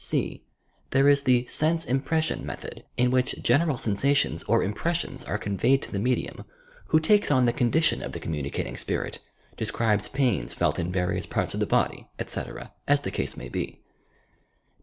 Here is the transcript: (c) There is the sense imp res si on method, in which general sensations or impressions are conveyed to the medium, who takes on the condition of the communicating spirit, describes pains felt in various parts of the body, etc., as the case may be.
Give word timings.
(c) 0.03 0.41
There 0.89 1.07
is 1.09 1.21
the 1.21 1.45
sense 1.45 1.85
imp 1.85 2.09
res 2.09 2.25
si 2.29 2.33
on 2.33 2.43
method, 2.43 2.85
in 2.97 3.11
which 3.11 3.35
general 3.43 3.77
sensations 3.77 4.41
or 4.45 4.63
impressions 4.63 5.23
are 5.25 5.37
conveyed 5.37 5.83
to 5.83 5.91
the 5.91 5.99
medium, 5.99 6.43
who 6.87 6.99
takes 6.99 7.29
on 7.29 7.45
the 7.45 7.53
condition 7.53 8.01
of 8.01 8.11
the 8.11 8.19
communicating 8.19 8.77
spirit, 8.77 9.19
describes 9.57 10.07
pains 10.07 10.55
felt 10.55 10.79
in 10.79 10.91
various 10.91 11.27
parts 11.27 11.53
of 11.53 11.59
the 11.59 11.67
body, 11.67 12.07
etc., 12.17 12.73
as 12.87 13.01
the 13.01 13.11
case 13.11 13.37
may 13.37 13.47
be. 13.47 13.79